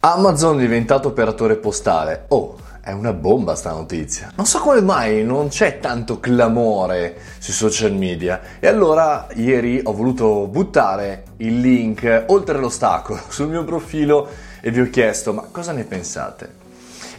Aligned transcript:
Amazon 0.00 0.58
è 0.58 0.60
diventato 0.60 1.08
operatore 1.08 1.56
postale. 1.56 2.26
Oh, 2.28 2.56
è 2.80 2.92
una 2.92 3.12
bomba 3.12 3.56
sta 3.56 3.72
notizia. 3.72 4.30
Non 4.36 4.46
so 4.46 4.60
come 4.60 4.80
mai 4.80 5.24
non 5.24 5.48
c'è 5.48 5.80
tanto 5.80 6.20
clamore 6.20 7.20
sui 7.40 7.52
social 7.52 7.92
media. 7.94 8.40
E 8.60 8.68
allora 8.68 9.26
ieri 9.34 9.80
ho 9.82 9.92
voluto 9.92 10.46
buttare 10.46 11.24
il 11.38 11.58
link 11.58 12.26
oltre 12.28 12.58
l'ostacolo 12.58 13.18
sul 13.26 13.48
mio 13.48 13.64
profilo 13.64 14.28
e 14.60 14.70
vi 14.70 14.82
ho 14.82 14.88
chiesto 14.88 15.32
ma 15.32 15.48
cosa 15.50 15.72
ne 15.72 15.82
pensate? 15.82 16.67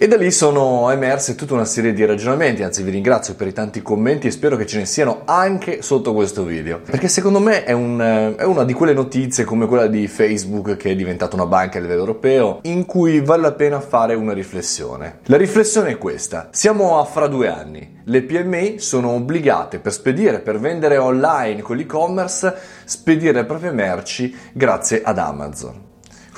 E 0.02 0.08
da 0.08 0.16
lì 0.16 0.32
sono 0.32 0.90
emerse 0.92 1.36
tutta 1.36 1.56
una 1.56 1.66
serie 1.66 1.92
di 1.92 2.06
ragionamenti, 2.06 2.64
anzi 2.64 2.84
vi 2.84 2.90
ringrazio 2.90 3.36
per 3.36 3.48
i 3.48 3.52
tanti 3.52 3.82
commenti 3.82 4.28
e 4.28 4.32
spero 4.32 4.56
che 4.56 4.66
ce 4.66 4.78
ne 4.78 4.86
siano 4.86 5.24
anche 5.26 5.82
sotto 5.82 6.14
questo 6.14 6.46
video, 6.46 6.80
perché 6.80 7.10
secondo 7.10 7.42
me 7.42 7.66
è, 7.66 7.74
un, 7.74 8.36
è 8.38 8.44
una 8.44 8.64
di 8.64 8.72
quelle 8.72 8.94
notizie 8.94 9.44
come 9.44 9.66
quella 9.66 9.88
di 9.88 10.08
Facebook 10.08 10.78
che 10.78 10.92
è 10.92 10.96
diventata 10.96 11.36
una 11.36 11.48
banca 11.48 11.80
a 11.80 11.82
livello 11.82 12.00
europeo, 12.00 12.60
in 12.62 12.86
cui 12.86 13.20
vale 13.20 13.42
la 13.42 13.52
pena 13.52 13.82
fare 13.82 14.14
una 14.14 14.32
riflessione. 14.32 15.20
La 15.26 15.36
riflessione 15.36 15.90
è 15.90 15.98
questa, 15.98 16.48
siamo 16.54 16.98
a 16.98 17.04
fra 17.04 17.28
due 17.28 17.50
anni, 17.50 18.00
le 18.06 18.24
PMI 18.24 18.80
sono 18.80 19.10
obbligate 19.10 19.80
per 19.80 19.92
spedire, 19.92 20.40
per 20.40 20.62
vendere 20.62 20.96
online 20.96 21.62
con 21.62 21.76
l'e-commerce, 21.76 22.56
spedire 22.86 23.34
le 23.34 23.44
proprie 23.44 23.74
merci 23.74 24.34
grazie 24.54 25.02
ad 25.04 25.18
Amazon. 25.18 25.89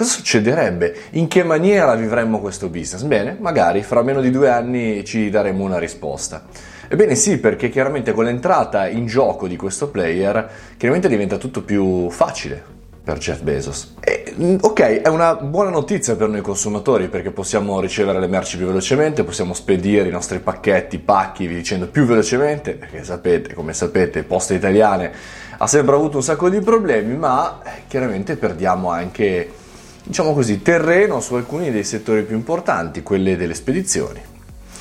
Cosa 0.01 0.13
succederebbe? 0.13 0.95
In 1.11 1.27
che 1.27 1.43
maniera 1.43 1.93
vivremmo 1.93 2.39
questo 2.39 2.69
business? 2.69 3.03
Bene, 3.03 3.37
magari 3.39 3.83
fra 3.83 4.01
meno 4.01 4.19
di 4.19 4.31
due 4.31 4.49
anni 4.49 5.05
ci 5.05 5.29
daremo 5.29 5.63
una 5.63 5.77
risposta. 5.77 6.45
Ebbene 6.87 7.13
sì, 7.13 7.37
perché 7.37 7.69
chiaramente 7.69 8.11
con 8.11 8.23
l'entrata 8.23 8.87
in 8.87 9.05
gioco 9.05 9.47
di 9.47 9.55
questo 9.55 9.89
player, 9.89 10.49
chiaramente 10.75 11.07
diventa 11.07 11.37
tutto 11.37 11.61
più 11.61 12.09
facile 12.09 12.63
per 13.03 13.19
Jeff 13.19 13.41
Bezos. 13.41 13.93
E, 13.99 14.33
mm, 14.35 14.55
ok, 14.61 15.01
è 15.01 15.07
una 15.07 15.35
buona 15.35 15.69
notizia 15.69 16.15
per 16.15 16.29
noi 16.29 16.41
consumatori 16.41 17.07
perché 17.07 17.29
possiamo 17.29 17.79
ricevere 17.79 18.19
le 18.19 18.27
merci 18.27 18.57
più 18.57 18.65
velocemente, 18.65 19.23
possiamo 19.23 19.53
spedire 19.53 20.07
i 20.07 20.11
nostri 20.11 20.39
pacchetti, 20.39 20.97
pacchi, 20.97 21.45
vi 21.45 21.53
dicendo 21.53 21.87
più 21.87 22.05
velocemente, 22.05 22.73
perché 22.73 23.03
sapete, 23.03 23.53
come 23.53 23.73
sapete, 23.73 24.23
Poste 24.23 24.55
Italiane 24.55 25.11
ha 25.59 25.67
sempre 25.67 25.93
avuto 25.93 26.17
un 26.17 26.23
sacco 26.23 26.49
di 26.49 26.59
problemi, 26.59 27.15
ma 27.15 27.61
eh, 27.63 27.81
chiaramente 27.87 28.35
perdiamo 28.35 28.89
anche 28.89 29.59
diciamo 30.03 30.33
così, 30.33 30.61
terreno 30.61 31.19
su 31.19 31.35
alcuni 31.35 31.71
dei 31.71 31.83
settori 31.83 32.23
più 32.23 32.35
importanti, 32.35 33.03
quelli 33.03 33.35
delle 33.35 33.53
spedizioni. 33.53 34.29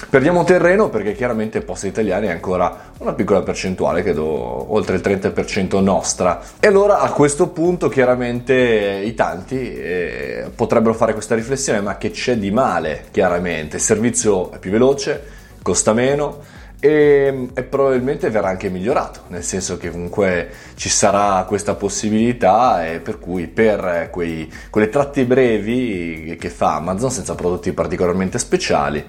Perdiamo 0.08 0.44
terreno 0.44 0.88
perché 0.88 1.12
chiaramente 1.12 1.60
Poste 1.60 1.86
Italiane 1.88 2.28
è 2.28 2.30
ancora 2.30 2.92
una 2.98 3.12
piccola 3.12 3.42
percentuale, 3.42 4.02
credo 4.02 4.24
oltre 4.72 4.96
il 4.96 5.02
30% 5.02 5.80
nostra. 5.80 6.40
E 6.58 6.66
allora 6.66 7.00
a 7.00 7.12
questo 7.12 7.48
punto 7.48 7.88
chiaramente 7.88 9.02
i 9.04 9.14
tanti 9.14 9.56
eh, 9.56 10.50
potrebbero 10.54 10.94
fare 10.94 11.12
questa 11.12 11.34
riflessione, 11.34 11.80
ma 11.80 11.96
che 11.96 12.10
c'è 12.10 12.36
di 12.38 12.50
male 12.50 13.04
chiaramente? 13.10 13.76
Il 13.76 13.82
servizio 13.82 14.50
è 14.50 14.58
più 14.58 14.70
veloce, 14.70 15.22
costa 15.62 15.92
meno, 15.92 16.38
e, 16.80 17.48
e, 17.52 17.62
probabilmente 17.62 18.30
verrà 18.30 18.48
anche 18.48 18.70
migliorato, 18.70 19.24
nel 19.28 19.44
senso 19.44 19.76
che 19.76 19.90
comunque 19.90 20.48
ci 20.76 20.88
sarà 20.88 21.44
questa 21.46 21.74
possibilità 21.74 22.86
e 22.86 23.00
per 23.00 23.18
cui 23.18 23.46
per 23.48 24.08
quei, 24.10 24.50
quelle 24.70 24.88
tratte 24.88 25.26
brevi 25.26 26.36
che 26.40 26.48
fa 26.48 26.76
Amazon 26.76 27.10
senza 27.10 27.34
prodotti 27.34 27.72
particolarmente 27.72 28.38
speciali, 28.38 29.04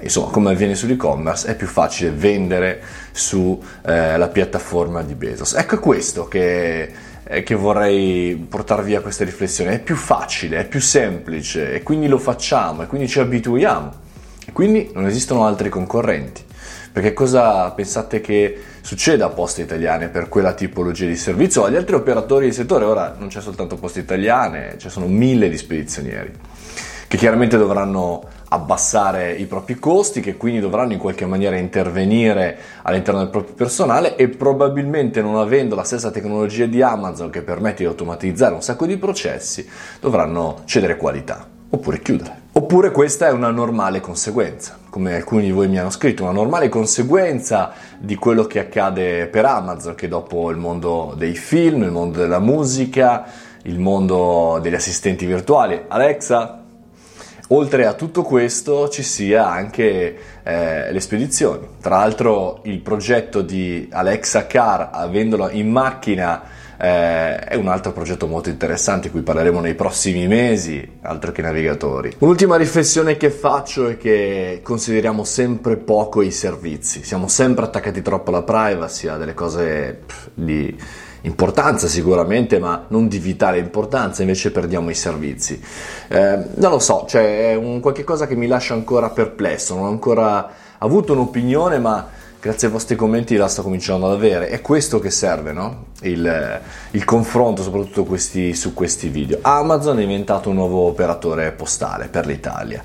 insomma 0.00 0.32
come 0.32 0.50
avviene 0.50 0.74
sull'e-commerce, 0.74 1.46
è 1.46 1.54
più 1.54 1.68
facile 1.68 2.10
vendere 2.10 2.82
sulla 3.12 4.26
eh, 4.26 4.28
piattaforma 4.32 5.02
di 5.02 5.14
Bezos. 5.14 5.54
Ecco 5.54 5.78
questo 5.78 6.26
che, 6.26 6.92
eh, 7.22 7.42
che 7.44 7.54
vorrei 7.54 8.34
portare 8.48 8.82
via 8.82 9.00
questa 9.00 9.24
riflessione, 9.24 9.74
è 9.74 9.80
più 9.80 9.94
facile, 9.94 10.58
è 10.58 10.66
più 10.66 10.80
semplice 10.80 11.72
e 11.72 11.84
quindi 11.84 12.08
lo 12.08 12.18
facciamo 12.18 12.82
e 12.82 12.86
quindi 12.86 13.06
ci 13.06 13.20
abituiamo 13.20 14.00
e 14.44 14.50
quindi 14.50 14.90
non 14.92 15.06
esistono 15.06 15.46
altri 15.46 15.68
concorrenti. 15.68 16.50
Perché 16.92 17.14
cosa 17.14 17.70
pensate 17.70 18.20
che 18.20 18.60
succeda 18.82 19.26
a 19.26 19.30
Poste 19.30 19.62
Italiane 19.62 20.08
per 20.08 20.28
quella 20.28 20.52
tipologia 20.52 21.06
di 21.06 21.16
servizio? 21.16 21.64
Agli 21.64 21.76
altri 21.76 21.94
operatori 21.94 22.44
del 22.44 22.54
settore, 22.54 22.84
ora 22.84 23.14
non 23.18 23.28
c'è 23.28 23.40
soltanto 23.40 23.76
Poste 23.76 24.00
Italiane, 24.00 24.74
ci 24.76 24.90
sono 24.90 25.06
mille 25.06 25.48
di 25.48 25.56
spedizionieri 25.56 26.32
che 27.08 27.18
chiaramente 27.18 27.58
dovranno 27.58 28.22
abbassare 28.48 29.32
i 29.32 29.44
propri 29.44 29.78
costi, 29.78 30.20
che 30.20 30.38
quindi 30.38 30.60
dovranno 30.60 30.92
in 30.92 30.98
qualche 30.98 31.26
maniera 31.26 31.56
intervenire 31.56 32.58
all'interno 32.82 33.20
del 33.20 33.28
proprio 33.28 33.54
personale 33.54 34.16
e 34.16 34.28
probabilmente 34.28 35.20
non 35.20 35.36
avendo 35.36 35.74
la 35.74 35.84
stessa 35.84 36.10
tecnologia 36.10 36.64
di 36.64 36.80
Amazon 36.80 37.28
che 37.28 37.42
permette 37.42 37.82
di 37.82 37.88
automatizzare 37.88 38.54
un 38.54 38.62
sacco 38.62 38.86
di 38.86 38.96
processi, 38.96 39.68
dovranno 40.00 40.62
cedere 40.64 40.96
qualità 40.96 41.46
oppure 41.68 42.00
chiudere. 42.00 42.41
Oppure 42.72 42.90
questa 42.90 43.26
è 43.26 43.30
una 43.32 43.50
normale 43.50 44.00
conseguenza, 44.00 44.78
come 44.88 45.14
alcuni 45.14 45.42
di 45.42 45.50
voi 45.50 45.68
mi 45.68 45.78
hanno 45.78 45.90
scritto, 45.90 46.22
una 46.22 46.32
normale 46.32 46.70
conseguenza 46.70 47.74
di 47.98 48.14
quello 48.14 48.44
che 48.44 48.60
accade 48.60 49.26
per 49.26 49.44
Amazon, 49.44 49.94
che 49.94 50.08
dopo 50.08 50.48
il 50.48 50.56
mondo 50.56 51.12
dei 51.14 51.34
film, 51.34 51.82
il 51.82 51.90
mondo 51.90 52.20
della 52.20 52.38
musica, 52.38 53.26
il 53.64 53.78
mondo 53.78 54.58
degli 54.62 54.72
assistenti 54.72 55.26
virtuali, 55.26 55.82
Alexa, 55.86 56.61
oltre 57.48 57.86
a 57.86 57.94
tutto 57.94 58.22
questo 58.22 58.88
ci 58.88 59.02
sia 59.02 59.48
anche 59.48 60.16
eh, 60.42 60.92
le 60.92 61.00
spedizioni. 61.00 61.66
Tra 61.80 61.98
l'altro 61.98 62.60
il 62.64 62.80
progetto 62.80 63.42
di 63.42 63.88
Alexa 63.90 64.46
Car, 64.46 64.90
avendolo 64.92 65.48
in 65.50 65.70
macchina, 65.70 66.42
eh, 66.82 67.38
è 67.38 67.54
un 67.54 67.68
altro 67.68 67.92
progetto 67.92 68.26
molto 68.26 68.48
interessante 68.48 69.06
di 69.06 69.12
cui 69.12 69.22
parleremo 69.22 69.60
nei 69.60 69.74
prossimi 69.74 70.26
mesi, 70.26 70.98
altro 71.02 71.30
che 71.30 71.40
navigatori. 71.40 72.12
Un'ultima 72.18 72.56
riflessione 72.56 73.16
che 73.16 73.30
faccio 73.30 73.88
è 73.88 73.96
che 73.96 74.60
consideriamo 74.64 75.22
sempre 75.22 75.76
poco 75.76 76.22
i 76.22 76.32
servizi, 76.32 77.04
siamo 77.04 77.28
sempre 77.28 77.66
attaccati 77.66 78.02
troppo 78.02 78.30
alla 78.30 78.42
privacy, 78.42 79.06
a 79.06 79.16
delle 79.16 79.34
cose 79.34 80.00
pff, 80.06 80.30
di 80.34 80.76
importanza 81.22 81.88
sicuramente, 81.88 82.58
ma 82.58 82.84
non 82.88 83.08
di 83.08 83.18
vitale 83.18 83.58
importanza, 83.58 84.22
invece 84.22 84.50
perdiamo 84.50 84.90
i 84.90 84.94
servizi. 84.94 85.60
Eh, 86.08 86.38
non 86.54 86.70
lo 86.70 86.78
so, 86.78 87.04
cioè 87.08 87.50
è 87.50 87.54
un 87.54 87.80
qualche 87.80 88.04
cosa 88.04 88.26
che 88.26 88.34
mi 88.34 88.46
lascia 88.46 88.74
ancora 88.74 89.10
perplesso, 89.10 89.74
non 89.74 89.84
ho 89.84 89.88
ancora 89.88 90.50
avuto 90.78 91.12
un'opinione, 91.12 91.78
ma 91.78 92.08
grazie 92.40 92.66
ai 92.66 92.72
vostri 92.72 92.96
commenti 92.96 93.36
la 93.36 93.46
sto 93.46 93.62
cominciando 93.62 94.06
ad 94.06 94.12
avere. 94.12 94.48
È 94.48 94.60
questo 94.60 94.98
che 94.98 95.10
serve, 95.10 95.52
no? 95.52 95.90
il, 96.02 96.60
il, 96.90 97.04
confronto, 97.04 97.62
soprattutto 97.62 98.04
questi, 98.04 98.54
su 98.54 98.74
questi 98.74 99.08
video. 99.08 99.38
Amazon 99.42 99.98
è 99.98 100.00
diventato 100.00 100.48
un 100.48 100.56
nuovo 100.56 100.80
operatore 100.80 101.52
postale 101.52 102.08
per 102.08 102.26
l'Italia. 102.26 102.82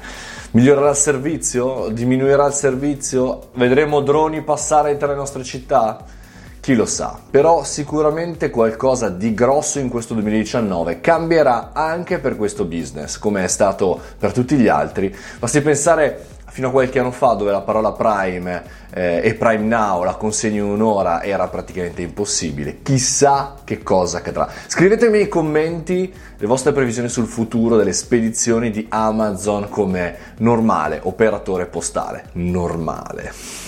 Migliorerà 0.52 0.92
il 0.92 0.96
servizio? 0.96 1.90
Diminuirà 1.92 2.46
il 2.46 2.54
servizio? 2.54 3.50
Vedremo 3.54 4.02
droni 4.02 4.44
passare 4.44 4.96
tra 4.98 5.08
le 5.08 5.16
nostre 5.16 5.44
città? 5.44 6.06
Chi 6.68 6.76
lo 6.76 6.86
sa, 6.86 7.18
però 7.32 7.64
sicuramente 7.64 8.50
qualcosa 8.50 9.08
di 9.08 9.34
grosso 9.34 9.80
in 9.80 9.88
questo 9.88 10.14
2019 10.16 11.00
cambierà 11.00 11.72
anche 11.72 12.20
per 12.20 12.36
questo 12.36 12.66
business, 12.66 13.18
come 13.18 13.46
è 13.46 13.48
stato 13.48 13.98
per 14.20 14.34
tutti 14.34 14.58
gli 14.58 14.68
altri. 14.68 15.16
Basti 15.40 15.62
pensare 15.62 16.26
fino 16.50 16.68
a 16.68 16.72
qualche 16.72 17.00
anno 17.00 17.12
fa 17.12 17.36
dove 17.36 17.52
la 17.52 17.62
parola 17.62 17.94
Prime 17.94 18.64
eh, 18.94 19.22
e 19.24 19.34
Prime 19.36 19.64
Now, 19.64 20.04
la 20.04 20.16
consegna 20.16 20.58
in 20.58 20.68
un'ora, 20.68 21.24
era 21.24 21.48
praticamente 21.48 22.02
impossibile. 22.02 22.80
Chissà 22.84 23.56
che 23.64 23.82
cosa 23.82 24.18
accadrà. 24.18 24.50
Scrivetemi 24.68 25.20
nei 25.20 25.30
commenti 25.30 26.14
le 26.38 26.48
vostre 26.48 26.74
previsioni 26.74 27.08
sul 27.08 27.28
futuro 27.28 27.78
delle 27.78 27.94
spedizioni 27.94 28.72
di 28.72 28.86
Amazon 28.90 29.70
come 29.70 30.18
normale 30.40 31.00
operatore 31.02 31.66
postale. 31.68 32.26
Normale. 32.34 33.67